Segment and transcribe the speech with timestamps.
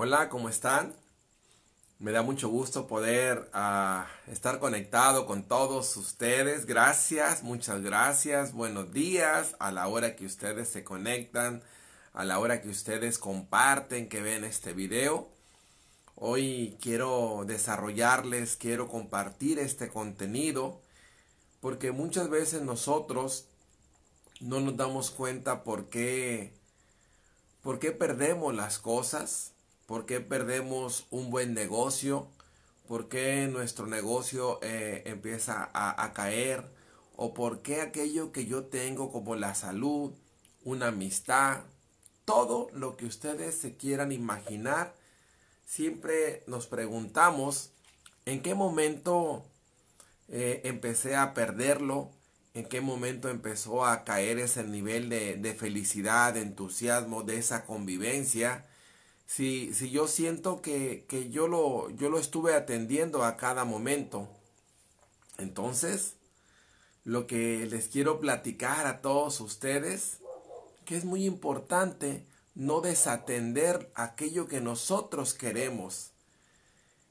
[0.00, 0.94] Hola, ¿cómo están?
[1.98, 6.66] Me da mucho gusto poder uh, estar conectado con todos ustedes.
[6.66, 8.52] Gracias, muchas gracias.
[8.52, 11.64] Buenos días a la hora que ustedes se conectan,
[12.12, 15.26] a la hora que ustedes comparten, que ven este video.
[16.14, 20.80] Hoy quiero desarrollarles, quiero compartir este contenido,
[21.60, 23.46] porque muchas veces nosotros
[24.38, 26.52] no nos damos cuenta por qué,
[27.64, 29.54] por qué perdemos las cosas,
[29.88, 32.28] por qué perdemos un buen negocio,
[32.86, 36.66] por qué nuestro negocio eh, empieza a, a caer,
[37.16, 40.12] o por qué aquello que yo tengo como la salud,
[40.62, 41.62] una amistad,
[42.26, 44.94] todo lo que ustedes se quieran imaginar,
[45.64, 47.70] siempre nos preguntamos
[48.26, 49.46] en qué momento
[50.28, 52.10] eh, empecé a perderlo,
[52.52, 57.64] en qué momento empezó a caer ese nivel de, de felicidad, de entusiasmo, de esa
[57.64, 58.66] convivencia.
[59.28, 64.26] Si, si yo siento que, que yo, lo, yo lo estuve atendiendo a cada momento.
[65.36, 66.14] Entonces,
[67.04, 70.18] lo que les quiero platicar a todos ustedes,
[70.86, 76.12] que es muy importante no desatender aquello que nosotros queremos.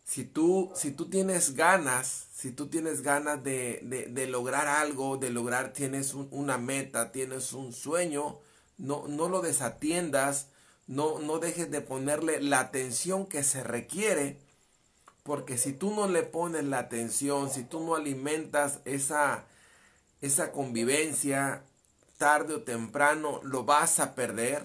[0.03, 5.29] Si tú, si tú tienes ganas, si tú tienes ganas de, de, lograr algo, de
[5.29, 8.39] lograr, tienes un, una meta, tienes un sueño,
[8.77, 10.47] no, no lo desatiendas,
[10.87, 14.39] no, no dejes de ponerle la atención que se requiere,
[15.23, 19.43] porque si tú no le pones la atención, si tú no alimentas esa,
[20.21, 21.63] esa convivencia,
[22.17, 24.63] tarde o temprano lo vas a perder.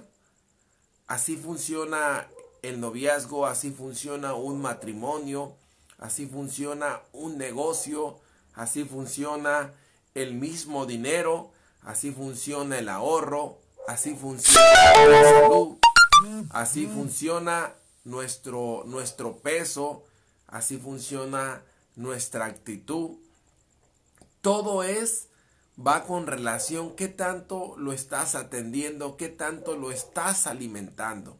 [1.06, 2.28] Así funciona
[2.62, 5.56] el noviazgo, así funciona un matrimonio,
[5.98, 8.18] así funciona un negocio,
[8.54, 9.72] así funciona
[10.14, 11.50] el mismo dinero,
[11.82, 14.62] así funciona el ahorro, así funciona
[15.08, 15.78] la salud,
[16.52, 20.04] así funciona nuestro, nuestro peso,
[20.46, 21.62] así funciona
[21.96, 23.16] nuestra actitud.
[24.40, 25.28] Todo es
[25.84, 31.36] va con relación qué tanto lo estás atendiendo, qué tanto lo estás alimentando.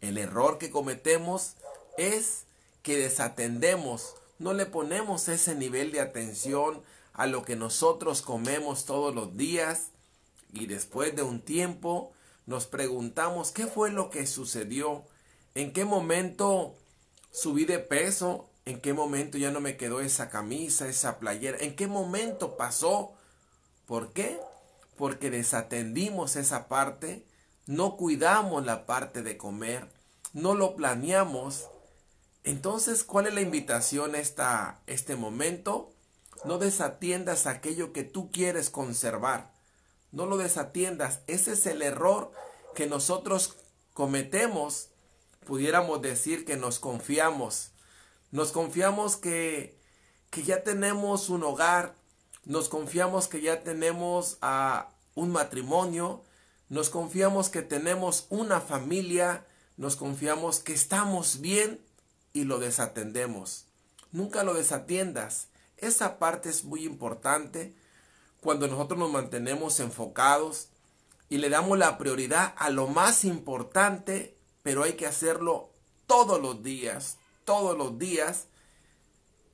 [0.00, 1.54] El error que cometemos
[1.96, 2.44] es
[2.82, 9.14] que desatendemos, no le ponemos ese nivel de atención a lo que nosotros comemos todos
[9.14, 9.88] los días
[10.52, 12.12] y después de un tiempo
[12.48, 15.04] nos preguntamos qué fue lo que sucedió,
[15.54, 16.74] en qué momento
[17.30, 21.76] subí de peso, en qué momento ya no me quedó esa camisa, esa playera, en
[21.76, 23.14] qué momento pasó
[23.88, 24.38] ¿Por qué?
[24.98, 27.26] Porque desatendimos esa parte,
[27.64, 29.88] no cuidamos la parte de comer,
[30.34, 31.70] no lo planeamos.
[32.44, 35.90] Entonces, ¿cuál es la invitación esta, este momento?
[36.44, 39.54] No desatiendas aquello que tú quieres conservar.
[40.12, 41.20] No lo desatiendas.
[41.26, 42.32] Ese es el error
[42.74, 43.56] que nosotros
[43.92, 44.88] cometemos.
[45.46, 47.70] Pudiéramos decir que nos confiamos.
[48.30, 49.78] Nos confiamos que,
[50.30, 51.94] que ya tenemos un hogar,
[52.44, 56.22] nos confiamos que ya tenemos a un matrimonio,
[56.68, 59.46] nos confiamos que tenemos una familia,
[59.76, 61.80] nos confiamos que estamos bien
[62.32, 63.66] y lo desatendemos.
[64.12, 65.48] Nunca lo desatiendas.
[65.76, 67.74] Esa parte es muy importante
[68.40, 70.68] cuando nosotros nos mantenemos enfocados
[71.28, 75.70] y le damos la prioridad a lo más importante, pero hay que hacerlo
[76.06, 78.46] todos los días, todos los días.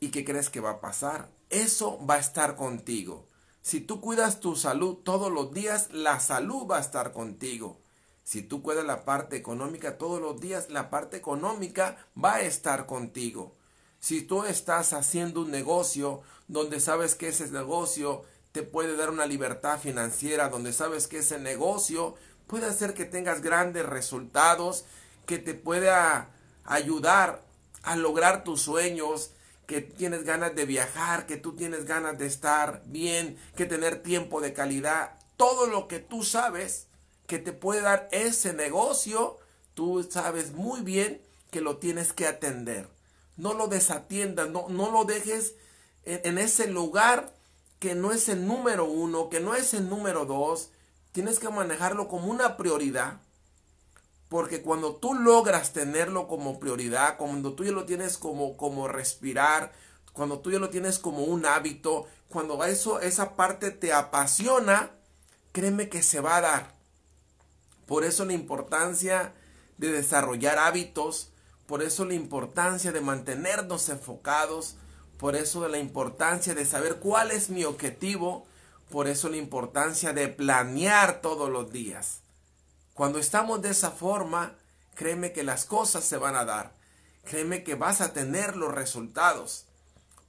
[0.00, 1.34] ¿Y qué crees que va a pasar?
[1.55, 3.28] eso va a estar contigo.
[3.62, 7.81] Si tú cuidas tu salud todos los días, la salud va a estar contigo.
[8.25, 12.87] Si tú cuidas la parte económica todos los días, la parte económica va a estar
[12.87, 13.56] contigo.
[14.00, 18.23] Si tú estás haciendo un negocio donde sabes que ese negocio
[18.55, 22.15] te puede dar una libertad financiera, donde sabes que ese negocio
[22.47, 24.85] puede hacer que tengas grandes resultados,
[25.27, 26.31] que te pueda
[26.65, 27.43] ayudar
[27.83, 29.33] a lograr tus sueños,
[29.67, 34.41] que tienes ganas de viajar, que tú tienes ganas de estar bien, que tener tiempo
[34.41, 36.87] de calidad, todo lo que tú sabes
[37.27, 39.37] que te puede dar ese negocio,
[39.75, 42.89] tú sabes muy bien que lo tienes que atender.
[43.37, 45.57] No lo desatiendas, no, no lo dejes
[46.05, 47.34] en, en ese lugar
[47.85, 50.71] que no es el número uno, que no es el número dos.
[51.13, 53.21] Tienes que manejarlo como una prioridad.
[54.31, 59.75] Porque cuando tú logras tenerlo como prioridad, cuando tú ya lo tienes como, como respirar,
[60.15, 64.93] cuando tú ya lo tienes como un hábito, cuando eso, esa parte te apasiona,
[65.53, 66.75] créeme que se va a dar.
[67.85, 69.35] Por eso la importancia
[69.77, 71.33] de desarrollar hábitos,
[71.67, 74.77] por eso la importancia de mantenernos enfocados,
[75.19, 78.46] por eso la importancia de saber cuál es mi objetivo,
[78.90, 82.20] por eso la importancia de planear todos los días.
[82.94, 84.55] Cuando estamos de esa forma,
[84.94, 86.72] créeme que las cosas se van a dar.
[87.25, 89.64] Créeme que vas a tener los resultados.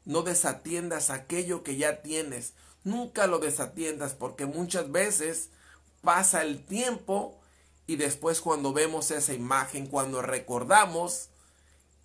[0.05, 2.53] No desatiendas aquello que ya tienes.
[2.83, 5.49] Nunca lo desatiendas porque muchas veces
[6.01, 7.39] pasa el tiempo
[7.87, 11.29] y después cuando vemos esa imagen, cuando recordamos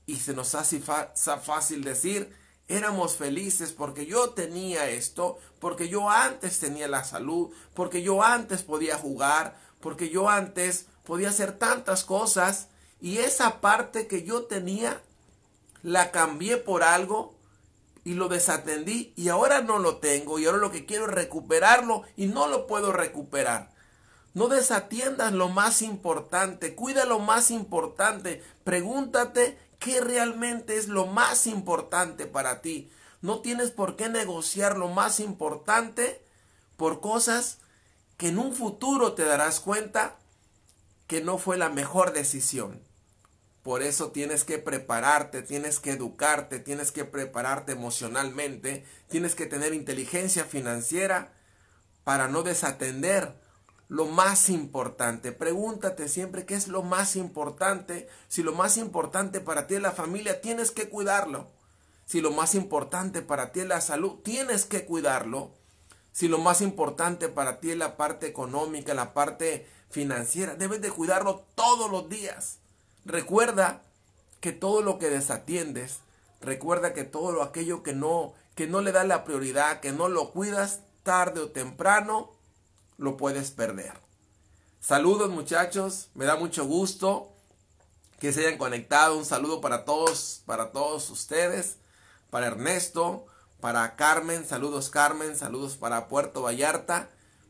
[0.06, 2.34] y se nos hace fácil decir,
[2.70, 8.62] éramos felices porque yo tenía esto, porque yo antes tenía la salud, porque yo antes
[8.62, 12.68] podía jugar, porque yo antes podía hacer tantas cosas
[13.00, 15.02] y esa parte que yo tenía
[15.82, 17.34] la cambié por algo
[18.04, 22.04] y lo desatendí y ahora no lo tengo y ahora lo que quiero es recuperarlo
[22.16, 23.72] y no lo puedo recuperar.
[24.32, 31.48] No desatiendas lo más importante, cuida lo más importante, pregúntate qué realmente es lo más
[31.48, 32.92] importante para ti.
[33.22, 36.22] No tienes por qué negociar lo más importante
[36.76, 37.58] por cosas
[38.16, 40.16] que en un futuro te darás cuenta
[41.08, 42.80] que no fue la mejor decisión.
[43.62, 49.74] Por eso tienes que prepararte, tienes que educarte, tienes que prepararte emocionalmente, tienes que tener
[49.74, 51.32] inteligencia financiera
[52.04, 53.34] para no desatender
[53.90, 55.32] lo más importante.
[55.32, 58.08] Pregúntate siempre qué es lo más importante.
[58.28, 61.50] Si lo más importante para ti es la familia, tienes que cuidarlo.
[62.06, 65.50] Si lo más importante para ti es la salud, tienes que cuidarlo.
[66.12, 70.92] Si lo más importante para ti es la parte económica, la parte financiera, debes de
[70.92, 72.58] cuidarlo todos los días.
[73.04, 73.82] Recuerda
[74.40, 75.98] que todo lo que desatiendes,
[76.40, 80.08] recuerda que todo lo aquello que no que no le da la prioridad, que no
[80.08, 82.30] lo cuidas tarde o temprano,
[83.00, 83.94] lo puedes perder.
[84.78, 87.32] Saludos muchachos, me da mucho gusto
[88.20, 89.16] que se hayan conectado.
[89.16, 91.76] Un saludo para todos, para todos ustedes,
[92.28, 93.26] para Ernesto,
[93.60, 97.08] para Carmen, saludos Carmen, saludos para Puerto Vallarta.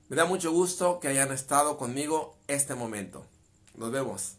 [0.08, 3.26] Me da mucho gusto que hayan estado conmigo este momento.
[3.74, 4.34] Nos vemos.